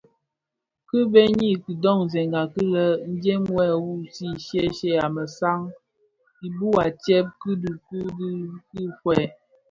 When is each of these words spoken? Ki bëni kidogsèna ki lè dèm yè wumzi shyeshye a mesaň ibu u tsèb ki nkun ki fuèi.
Ki 0.87 0.99
bëni 1.11 1.49
kidogsèna 1.63 2.41
ki 2.53 2.61
lè 2.73 2.85
dèm 3.23 3.43
yè 3.55 3.67
wumzi 3.83 4.27
shyeshye 4.45 4.91
a 5.05 5.07
mesaň 5.15 5.61
ibu 6.45 6.67
u 6.79 6.79
tsèb 7.01 7.25
ki 7.41 7.51
nkun 7.73 8.51
ki 8.69 8.81
fuèi. 8.99 9.27